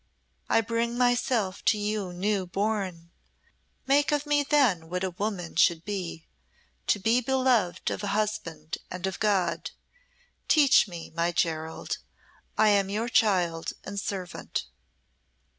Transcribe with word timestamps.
I 0.49 0.61
bring 0.61 0.97
myself 0.97 1.63
to 1.65 1.77
you 1.77 2.11
new 2.11 2.47
born. 2.47 3.11
Make 3.85 4.11
of 4.11 4.25
me 4.25 4.41
then 4.41 4.89
what 4.89 5.03
a 5.03 5.11
woman 5.11 5.55
should 5.55 5.85
be 5.85 6.25
to 6.87 6.97
be 6.97 7.21
beloved 7.21 7.91
of 7.91 8.01
husband 8.01 8.79
and 8.89 9.05
of 9.05 9.19
God. 9.19 9.69
Teach 10.47 10.87
me, 10.87 11.11
my 11.15 11.31
Gerald. 11.31 11.99
I 12.57 12.69
am 12.69 12.89
your 12.89 13.09
child 13.09 13.73
and 13.83 13.99
servant." 13.99 14.65